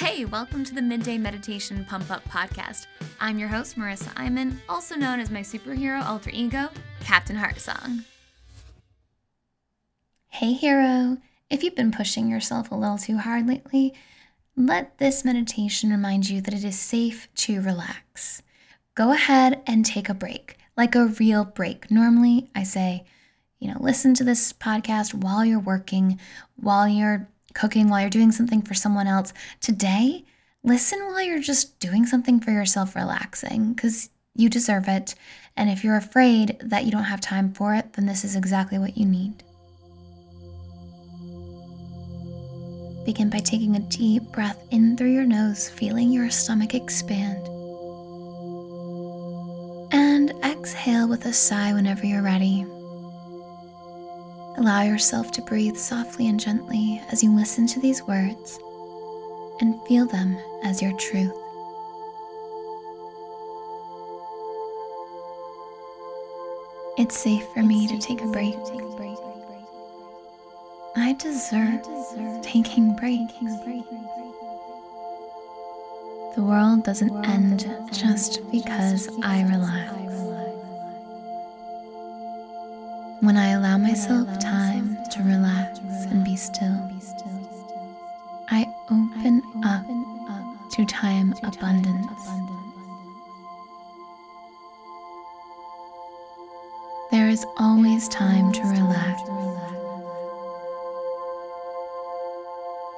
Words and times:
Hey, 0.00 0.24
welcome 0.24 0.64
to 0.64 0.74
the 0.74 0.80
Midday 0.80 1.18
Meditation 1.18 1.84
Pump 1.84 2.10
Up 2.10 2.24
Podcast. 2.24 2.86
I'm 3.20 3.38
your 3.38 3.50
host, 3.50 3.76
Marisa 3.76 4.10
Imon, 4.14 4.56
also 4.66 4.94
known 4.94 5.20
as 5.20 5.30
my 5.30 5.40
superhero 5.40 6.02
alter 6.02 6.30
ego, 6.32 6.70
Captain 7.00 7.36
Heartsong. 7.36 8.04
Hey, 10.28 10.54
hero. 10.54 11.18
If 11.50 11.62
you've 11.62 11.76
been 11.76 11.92
pushing 11.92 12.30
yourself 12.30 12.70
a 12.70 12.76
little 12.76 12.96
too 12.96 13.18
hard 13.18 13.46
lately, 13.46 13.92
let 14.56 14.96
this 14.96 15.22
meditation 15.22 15.90
remind 15.90 16.30
you 16.30 16.40
that 16.40 16.54
it 16.54 16.64
is 16.64 16.78
safe 16.78 17.28
to 17.34 17.60
relax. 17.60 18.40
Go 18.94 19.12
ahead 19.12 19.60
and 19.66 19.84
take 19.84 20.08
a 20.08 20.14
break, 20.14 20.56
like 20.78 20.94
a 20.94 21.08
real 21.20 21.44
break. 21.44 21.90
Normally, 21.90 22.48
I 22.54 22.62
say, 22.62 23.04
you 23.58 23.68
know, 23.68 23.76
listen 23.78 24.14
to 24.14 24.24
this 24.24 24.54
podcast 24.54 25.12
while 25.12 25.44
you're 25.44 25.60
working, 25.60 26.18
while 26.56 26.88
you're 26.88 27.28
cooking, 27.54 27.88
while 27.88 28.00
you're 28.00 28.10
doing 28.10 28.32
something 28.32 28.62
for 28.62 28.74
someone 28.74 29.06
else. 29.06 29.32
Today, 29.60 30.24
listen 30.62 30.98
while 31.06 31.22
you're 31.22 31.40
just 31.40 31.78
doing 31.80 32.06
something 32.06 32.40
for 32.40 32.50
yourself, 32.50 32.94
relaxing, 32.94 33.72
because 33.72 34.10
you 34.34 34.48
deserve 34.48 34.88
it. 34.88 35.14
And 35.56 35.68
if 35.68 35.84
you're 35.84 35.96
afraid 35.96 36.56
that 36.62 36.84
you 36.84 36.90
don't 36.90 37.04
have 37.04 37.20
time 37.20 37.52
for 37.52 37.74
it, 37.74 37.92
then 37.94 38.06
this 38.06 38.24
is 38.24 38.36
exactly 38.36 38.78
what 38.78 38.96
you 38.96 39.04
need. 39.04 39.42
Begin 43.04 43.30
by 43.30 43.38
taking 43.38 43.76
a 43.76 43.80
deep 43.80 44.22
breath 44.24 44.62
in 44.70 44.96
through 44.96 45.12
your 45.12 45.24
nose, 45.24 45.68
feeling 45.68 46.12
your 46.12 46.30
stomach 46.30 46.74
expand. 46.74 47.46
And 49.92 50.32
exhale 50.44 51.08
with 51.08 51.24
a 51.24 51.32
sigh 51.32 51.72
whenever 51.72 52.06
you're 52.06 52.22
ready. 52.22 52.64
Allow 54.60 54.82
yourself 54.82 55.30
to 55.32 55.40
breathe 55.42 55.78
softly 55.78 56.28
and 56.28 56.38
gently 56.38 57.00
as 57.10 57.22
you 57.22 57.34
listen 57.34 57.66
to 57.68 57.80
these 57.80 58.02
words 58.02 58.58
and 59.62 59.82
feel 59.84 60.04
them 60.04 60.36
as 60.62 60.82
your 60.82 60.92
truth. 60.98 61.32
It's 66.98 67.16
safe 67.18 67.42
for 67.54 67.62
me 67.62 67.88
to 67.88 67.98
take 67.98 68.20
a 68.20 68.26
break. 68.26 68.54
I 70.94 71.14
deserve 71.14 71.80
taking 72.42 72.94
breaks. 72.96 73.32
The 76.34 76.42
world 76.42 76.84
doesn't 76.84 77.24
end 77.24 77.60
just 77.92 78.42
because 78.50 79.08
I 79.22 79.40
relax. 79.44 80.09
When 83.20 83.36
I 83.36 83.50
allow 83.50 83.76
myself 83.76 84.38
time 84.38 84.96
to 85.10 85.22
relax 85.22 85.78
and 86.06 86.24
be 86.24 86.36
still, 86.36 86.90
I 88.48 88.66
open 88.90 89.42
up 89.62 89.84
to 90.70 90.86
time 90.86 91.34
abundance. 91.42 92.28
There 97.10 97.28
is 97.28 97.44
always 97.58 98.08
time 98.08 98.52
to 98.52 98.62
relax. 98.62 99.20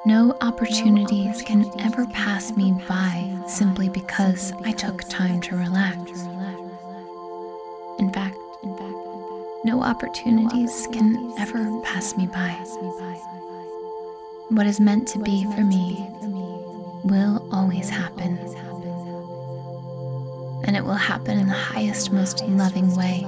No 0.06 0.36
opportunities 0.40 1.42
can 1.42 1.68
ever 1.80 2.06
pass 2.06 2.56
me 2.56 2.80
by 2.88 3.36
simply 3.48 3.88
because 3.88 4.52
I 4.64 4.70
took 4.70 5.00
time 5.08 5.40
to 5.42 5.56
relax. 5.56 6.21
Opportunities 9.92 10.88
can 10.90 11.34
ever 11.38 11.78
pass 11.82 12.16
me 12.16 12.26
by. 12.26 12.48
What 14.48 14.66
is 14.66 14.80
meant 14.80 15.06
to 15.08 15.18
be 15.18 15.44
for 15.44 15.60
me 15.60 16.08
will 17.04 17.46
always 17.52 17.90
happen. 17.90 18.38
And 20.64 20.74
it 20.74 20.82
will 20.82 20.94
happen 20.94 21.38
in 21.38 21.46
the 21.46 21.52
highest, 21.52 22.10
most 22.10 22.42
loving 22.46 22.96
way. 22.96 23.20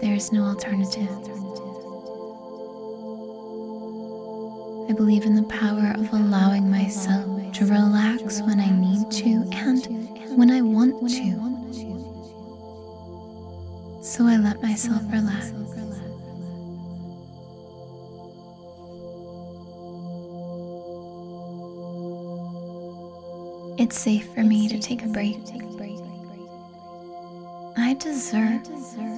There 0.00 0.14
is 0.14 0.30
no 0.30 0.44
alternative. 0.44 1.10
I 4.88 4.92
believe 4.92 5.24
in 5.24 5.34
the 5.34 5.48
power 5.48 5.92
of 5.96 6.12
allowing 6.12 6.70
myself 6.70 7.52
to 7.54 7.66
relax 7.66 8.42
when 8.42 8.60
I 8.60 8.70
need 8.70 9.10
to 9.10 9.50
and 9.54 10.38
when 10.38 10.52
I 10.52 10.60
want 10.60 11.10
to 11.10 11.53
so 14.14 14.28
I 14.28 14.36
let 14.36 14.62
myself 14.62 15.02
relax. 15.10 15.52
It's 23.76 23.98
safe 23.98 24.32
for 24.32 24.44
me 24.44 24.68
to 24.68 24.78
take 24.78 25.02
a 25.02 25.08
break. 25.08 25.36
I 27.76 27.94
deserve 27.94 28.62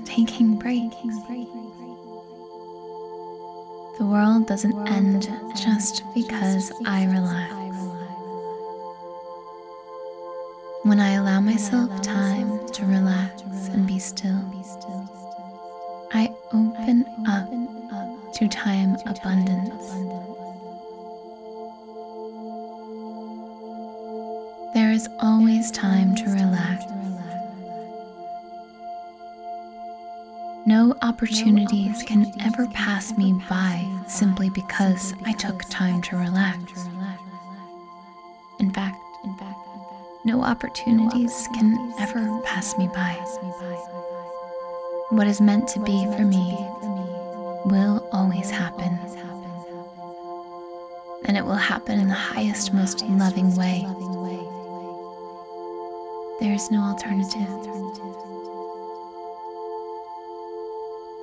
taking 0.07 0.59
breaks. 0.59 0.97
The 3.99 4.07
world 4.07 4.47
doesn't 4.47 4.89
end 4.89 5.29
just 5.63 6.05
because 6.15 6.73
I 6.87 7.05
relax. 7.05 7.53
When 10.85 11.01
I 11.01 11.17
allow 11.17 11.43
myself 11.43 12.01
time 12.01 12.67
to 12.69 12.87
relax 12.87 13.43
and 13.77 13.87
be 13.87 13.99
still, 13.99 14.43
I 16.13 16.35
open 16.53 17.05
up 17.29 17.49
to 18.35 18.49
time 18.49 18.97
abundance. 19.07 19.91
There 24.75 24.91
is 24.93 25.09
always 25.21 25.71
time 25.71 26.15
to 26.17 26.25
relax. 26.25 26.85
No 30.67 30.97
opportunities 31.03 32.03
can 32.03 32.33
ever 32.41 32.67
pass 32.69 33.17
me 33.17 33.35
by 33.49 33.87
simply 34.09 34.51
because 34.51 35.15
I 35.25 35.33
took 35.33 35.63
time 35.71 36.03
to 36.03 36.17
relax. 36.17 36.89
Opportunities 40.47 41.49
can 41.55 41.93
ever 41.99 42.41
pass 42.45 42.79
me 42.79 42.87
by. 42.95 43.13
What 45.11 45.27
is 45.27 45.41
meant 45.41 45.69
to 45.71 45.81
be 45.81 46.05
for 46.17 46.25
me 46.25 46.55
will 47.67 48.09
always 48.13 48.49
happen. 48.49 48.99
And 51.25 51.37
it 51.37 51.45
will 51.45 51.57
happen 51.57 51.99
in 51.99 52.07
the 52.07 52.15
highest, 52.15 52.73
most 52.73 53.03
loving 53.03 53.57
way. 53.57 53.81
There 56.39 56.55
is 56.55 56.71
no 56.71 56.81
alternative. 56.81 57.49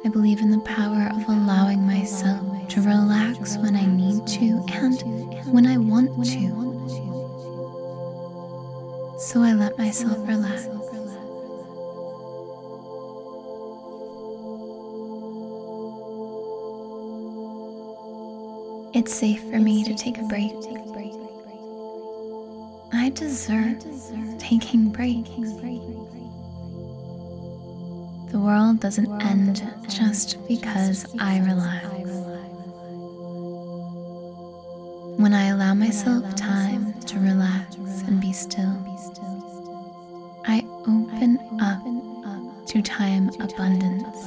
I 0.05 0.09
believe 0.09 0.41
in 0.41 0.51
the 0.51 0.59
power 0.65 1.09
of 1.15 1.29
allowing 1.29 1.87
myself 1.87 2.67
to 2.69 2.81
relax 2.81 3.55
when 3.57 3.77
I 3.77 3.85
need 3.85 4.27
to 4.27 4.65
and 4.73 5.01
when 5.53 5.65
I 5.65 5.77
want 5.77 6.25
to. 6.25 7.22
So 9.23 9.41
I 9.41 9.53
let 9.53 9.77
myself 9.77 10.17
relax. 10.27 10.67
It's 18.93 19.13
safe 19.13 19.41
for 19.49 19.59
me 19.59 19.85
to 19.85 19.95
take 19.95 20.17
a 20.17 20.23
break. 20.23 20.51
I 22.91 23.11
deserve 23.11 23.79
taking 24.39 24.89
breaks. 24.89 25.29
The 28.31 28.39
world 28.39 28.81
doesn't 28.81 29.09
end 29.23 29.65
just 29.87 30.45
because 30.49 31.05
I 31.17 31.39
relax. 31.39 31.85
When 35.17 35.33
I 35.33 35.47
allow 35.47 35.73
myself 35.73 36.35
time 36.35 36.99
to 36.99 37.19
relax 37.19 37.72
and 38.13 38.21
be 38.21 38.31
still, 38.31 38.77
I 40.45 40.63
open 40.85 41.39
up 41.59 41.81
to 42.67 42.79
time 42.79 43.29
abundance. 43.39 44.19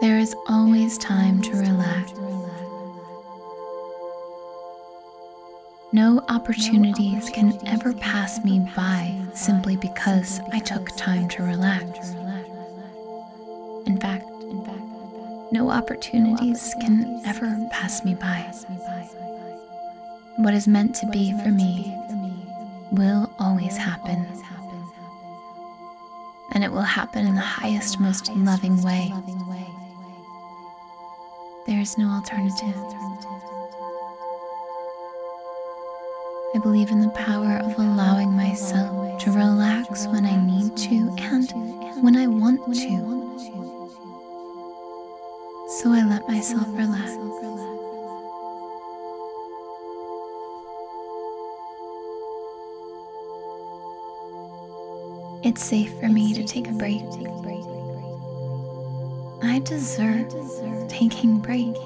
There 0.00 0.18
is 0.18 0.34
always 0.48 0.98
time 0.98 1.40
to 1.42 1.52
relax. 1.52 2.14
No 5.92 6.24
opportunities 6.28 7.30
can 7.30 7.56
ever 7.64 7.92
pass 7.92 8.42
me 8.44 8.68
by 8.74 9.24
simply 9.34 9.76
because 9.76 10.40
I 10.52 10.58
took 10.58 10.88
time 10.96 11.28
to 11.28 11.44
relax. 11.44 12.10
In 13.86 14.00
fact, 14.00 14.24
no 15.52 15.70
opportunities 15.70 16.74
can 16.80 17.22
ever 17.24 17.56
pass 17.70 18.04
me 18.04 18.14
by. 18.14 18.52
What 20.46 20.54
is 20.54 20.68
meant 20.68 20.94
to 21.00 21.06
be 21.08 21.32
for 21.42 21.50
me 21.50 21.92
will 22.92 23.28
always 23.36 23.76
happen. 23.76 24.24
And 26.52 26.62
it 26.62 26.70
will 26.70 26.82
happen 26.82 27.26
in 27.26 27.34
the 27.34 27.40
highest, 27.40 27.98
most 27.98 28.30
loving 28.36 28.80
way. 28.80 29.12
There's 31.66 31.98
no 31.98 32.08
alternative. 32.10 32.76
I 36.54 36.58
believe 36.62 36.92
in 36.92 37.00
the 37.00 37.08
power 37.08 37.56
of 37.56 37.76
allowing 37.76 38.30
myself 38.30 39.20
to 39.22 39.32
relax 39.32 40.06
when 40.06 40.24
I 40.24 40.36
need 40.36 40.76
to 40.76 41.12
and 41.22 42.04
when 42.04 42.14
I 42.14 42.28
want 42.28 42.60
to. 42.72 42.98
So 45.80 45.90
I 45.90 46.04
let 46.04 46.28
myself 46.28 46.68
relax. 46.68 47.35
It's 55.46 55.62
safe 55.62 55.96
for 56.00 56.08
me 56.08 56.34
to 56.34 56.42
take 56.42 56.66
a 56.66 56.72
break. 56.72 57.02
I 59.44 59.60
deserve 59.60 60.28
taking 60.88 61.38
breaks. 61.38 61.78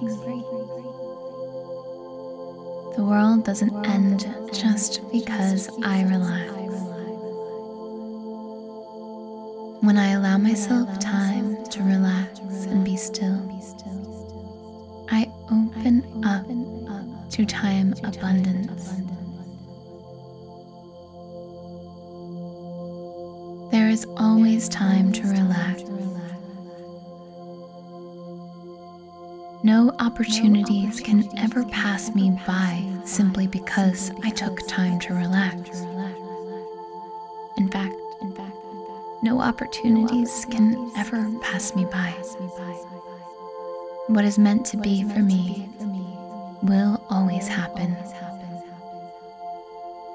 The 2.97 3.05
world 3.05 3.45
doesn't 3.45 3.87
end 3.87 4.35
just 4.55 5.03
because 5.13 5.69
I 5.85 6.05
relax. 6.05 6.51
When 9.83 9.99
I 9.99 10.13
allow 10.13 10.39
myself 10.39 10.99
time 10.99 11.63
to 11.67 11.83
relax 11.83 12.39
and 12.65 12.83
be 12.83 12.97
still, 12.97 13.47
I 15.11 15.31
open 15.51 16.03
up 16.25 16.47
to 17.33 17.45
time 17.45 17.93
abundance. 18.05 19.10
Is 23.91 24.07
always 24.17 24.69
time 24.69 25.13
to 25.13 25.23
relax. 25.23 25.83
No 29.63 29.93
opportunities 29.99 31.01
can 31.01 31.29
ever 31.39 31.65
pass 31.67 32.15
me 32.15 32.31
by 32.47 32.87
simply 33.05 33.47
because 33.47 34.11
I 34.23 34.31
took 34.31 34.67
time 34.67 34.99
to 35.01 35.15
relax. 35.15 35.81
In 37.59 37.69
fact, 37.69 37.95
no 39.23 39.41
opportunities 39.41 40.47
can 40.51 40.91
ever 40.97 41.31
pass 41.43 41.75
me 41.75 41.85
by. 41.85 42.11
What 44.07 44.25
is 44.25 44.39
meant 44.39 44.65
to 44.67 44.79
be 44.79 45.03
for 45.03 45.21
me 45.21 45.69
will 46.63 47.05
always 47.11 47.47
happen. 47.47 47.97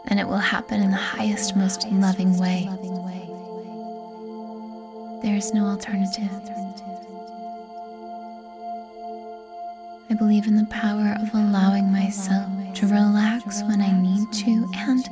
And 0.07 0.19
it 0.19 0.27
will 0.27 0.38
happen 0.38 0.81
in 0.81 0.89
the 0.92 0.98
highest, 0.98 1.56
most 1.56 1.88
loving 1.92 2.38
way. 2.39 2.68
There 5.25 5.36
is 5.36 5.56
no 5.56 5.66
alternative. 5.66 6.30
I 10.07 10.13
believe 10.13 10.45
in 10.45 10.56
the 10.56 10.68
power 10.69 11.18
of 11.19 11.33
allowing 11.33 11.92
myself 11.92 12.48
to 12.75 12.86
relax 12.86 13.63
when 13.63 13.81
I 13.81 13.92
need 13.92 14.31
to 14.31 14.69
and 14.75 15.04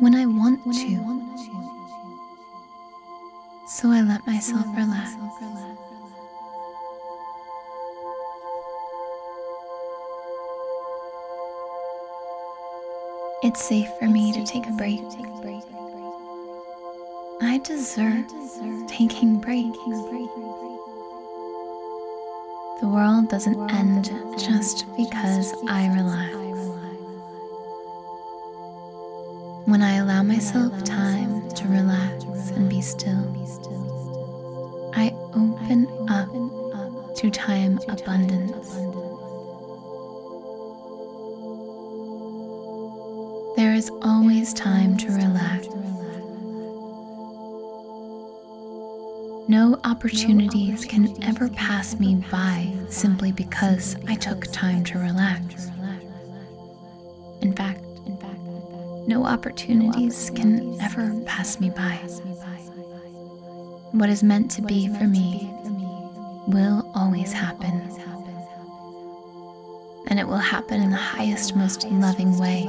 when 0.00 0.14
I 0.14 0.24
want 0.24 0.64
to. 0.64 1.28
So 3.68 3.90
I 3.90 4.00
let 4.00 4.26
myself 4.26 4.64
relax. 4.74 5.14
It's 13.42 13.62
safe 13.62 13.90
for 13.98 14.06
me 14.06 14.32
to 14.32 14.46
take 14.46 14.66
a 14.66 14.72
break. 14.72 15.02
I 17.58 17.60
deserve 17.60 18.24
taking 18.86 19.40
breaks. 19.40 19.76
The 22.80 22.86
world 22.86 23.28
doesn't 23.28 23.58
end 23.72 24.12
just 24.38 24.86
because 24.96 25.52
I 25.68 25.88
relax. 25.88 26.34
When 29.66 29.82
I 29.82 29.96
allow 29.96 30.22
myself 30.22 30.84
time 30.84 31.50
to 31.50 31.66
relax 31.66 32.24
and 32.50 32.70
be 32.70 32.80
still, 32.80 33.26
I 34.94 35.10
open 35.34 35.88
up 36.08 36.30
to 37.16 37.28
time 37.28 37.80
abundance. 37.88 38.72
There 43.56 43.74
is 43.74 43.90
always 44.02 44.54
time 44.54 44.96
to 44.98 45.08
relax. 45.08 45.66
No 49.48 49.80
opportunities 49.84 50.84
can 50.84 51.22
ever 51.24 51.48
pass 51.48 51.98
me 51.98 52.16
by 52.30 52.70
simply 52.90 53.32
because 53.32 53.96
I 54.06 54.14
took 54.14 54.44
time 54.52 54.84
to 54.84 54.98
relax. 54.98 55.70
In 57.40 57.54
fact, 57.54 57.82
no 59.06 59.24
opportunities 59.24 60.30
can 60.34 60.78
ever 60.82 61.18
pass 61.24 61.60
me 61.60 61.70
by. 61.70 61.94
What 63.92 64.10
is 64.10 64.22
meant 64.22 64.50
to 64.50 64.60
be 64.60 64.86
for 64.88 65.04
me 65.04 65.50
will 66.46 66.92
always 66.94 67.32
happen. 67.32 67.80
And 70.08 70.20
it 70.20 70.28
will 70.28 70.36
happen 70.36 70.82
in 70.82 70.90
the 70.90 70.96
highest, 70.96 71.56
most 71.56 71.84
loving 71.90 72.36
way. 72.36 72.64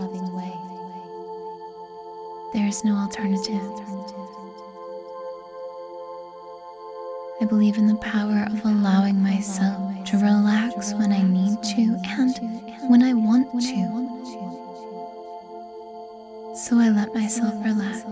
There 2.53 2.67
is 2.67 2.85
no 2.85 2.95
alternative. 2.95 3.88
I 7.41 7.45
believe 7.45 7.77
in 7.77 7.87
the 7.87 7.95
power 7.95 8.45
of 8.51 8.65
allowing 8.65 9.23
myself 9.23 10.03
to 10.05 10.17
relax 10.17 10.93
when 10.93 11.13
I 11.13 11.21
need 11.21 11.63
to 11.63 11.97
and 12.05 12.37
when 12.89 13.01
I 13.01 13.13
want 13.13 13.49
to. 13.61 14.09
So 16.57 16.77
I 16.77 16.89
let 16.89 17.13
myself 17.13 17.53
relax. 17.63 18.03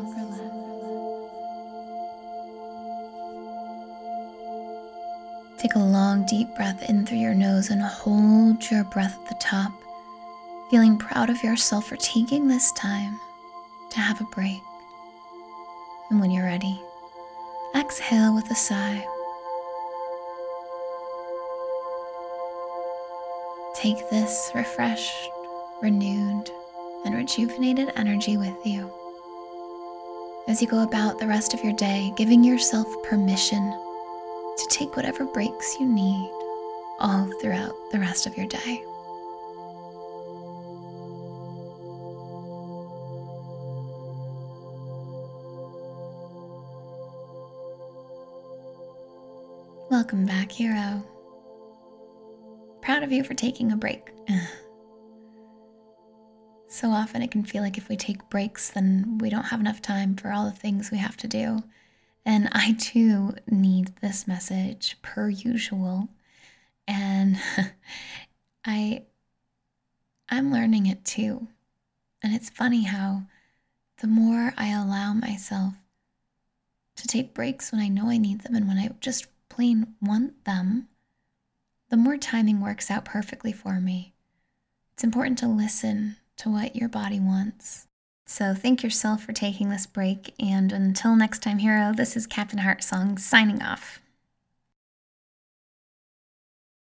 Take 5.57 5.75
a 5.75 5.79
long, 5.79 6.25
deep 6.25 6.55
breath 6.55 6.89
in 6.89 7.05
through 7.05 7.17
your 7.17 7.33
nose 7.33 7.69
and 7.69 7.81
hold 7.81 8.71
your 8.71 8.85
breath 8.85 9.17
at 9.19 9.27
the 9.27 9.35
top, 9.41 9.73
feeling 10.71 10.97
proud 10.97 11.29
of 11.29 11.43
yourself 11.43 11.87
for 11.87 11.97
taking 11.97 12.47
this 12.47 12.71
time 12.73 13.19
to 13.89 13.99
have 13.99 14.21
a 14.21 14.25
break. 14.25 14.61
And 16.09 16.21
when 16.21 16.31
you're 16.31 16.45
ready, 16.45 16.79
exhale 17.75 18.33
with 18.33 18.49
a 18.51 18.55
sigh. 18.55 19.05
Take 23.81 24.09
this 24.09 24.49
refreshed, 24.55 25.29
renewed, 25.83 26.49
and 27.05 27.13
rejuvenated 27.13 27.93
energy 27.95 28.35
with 28.35 28.65
you 28.65 28.91
as 30.47 30.61
you 30.61 30.67
go 30.67 30.81
about 30.81 31.19
the 31.19 31.27
rest 31.27 31.53
of 31.53 31.63
your 31.63 31.73
day, 31.73 32.11
giving 32.15 32.43
yourself 32.43 32.87
permission 33.03 33.61
to 34.57 34.67
take 34.71 34.95
whatever 34.95 35.25
breaks 35.25 35.77
you 35.79 35.85
need 35.85 36.31
all 36.99 37.29
throughout 37.39 37.75
the 37.91 37.99
rest 37.99 38.25
of 38.25 38.35
your 38.35 38.47
day. 38.47 38.81
Welcome 49.91 50.25
back, 50.25 50.51
hero. 50.51 51.03
Proud 52.87 53.03
of 53.03 53.11
you 53.11 53.21
for 53.21 53.33
taking 53.33 53.73
a 53.73 53.75
break. 53.75 54.11
so 56.69 56.89
often 56.89 57.21
it 57.21 57.31
can 57.31 57.43
feel 57.43 57.61
like 57.61 57.77
if 57.77 57.89
we 57.89 57.97
take 57.97 58.29
breaks, 58.29 58.69
then 58.69 59.17
we 59.17 59.29
don't 59.29 59.43
have 59.43 59.59
enough 59.59 59.81
time 59.81 60.15
for 60.15 60.31
all 60.31 60.45
the 60.45 60.55
things 60.55 60.89
we 60.89 60.97
have 60.97 61.17
to 61.17 61.27
do. 61.27 61.61
And 62.25 62.47
I 62.53 62.77
too 62.79 63.33
need 63.45 63.93
this 63.97 64.25
message 64.25 64.95
per 65.01 65.27
usual. 65.27 66.07
And 66.87 67.37
I 68.65 69.03
I'm 70.29 70.53
learning 70.53 70.85
it 70.85 71.03
too. 71.03 71.45
And 72.23 72.33
it's 72.33 72.49
funny 72.49 72.83
how 72.83 73.23
the 73.99 74.07
more 74.07 74.53
I 74.55 74.69
allow 74.69 75.11
myself 75.11 75.73
to 76.95 77.05
take 77.05 77.33
breaks 77.33 77.73
when 77.73 77.81
I 77.81 77.89
know 77.89 78.07
I 78.07 78.17
need 78.17 78.43
them 78.43 78.55
and 78.55 78.65
when 78.65 78.77
I 78.77 78.91
just 79.01 79.27
plain 79.49 79.95
want 80.01 80.45
them, 80.45 80.87
the 81.89 81.97
more 81.97 82.17
timing 82.17 82.59
works 82.61 82.91
out 82.91 83.05
perfectly 83.05 83.51
for 83.51 83.79
me. 83.79 84.13
It's 84.93 85.03
important 85.03 85.37
to 85.39 85.47
listen 85.47 86.17
to 86.37 86.49
what 86.49 86.75
your 86.75 86.89
body 86.89 87.19
wants. 87.19 87.87
So 88.25 88.53
thank 88.53 88.83
yourself 88.83 89.23
for 89.23 89.31
taking 89.31 89.69
this 89.69 89.85
break, 89.85 90.33
and 90.39 90.73
until 90.73 91.15
next 91.15 91.41
time, 91.41 91.59
hero, 91.59 91.93
this 91.93 92.17
is 92.17 92.27
Captain 92.27 92.59
Heartsong 92.59 93.17
signing 93.19 93.61
off. 93.61 94.01